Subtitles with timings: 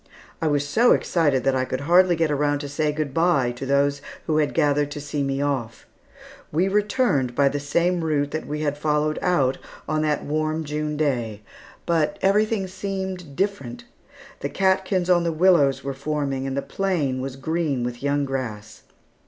[0.41, 3.67] I was so excited that I could hardly get around to say good bye to
[3.67, 5.85] those who had gathered to see me off.
[6.51, 10.97] We returned by the same route that we had followed out on that warm June
[10.97, 11.43] day,
[11.85, 13.83] but everything seemed different.
[14.39, 18.81] The catkins on the willows were forming and the plain was green with young grass.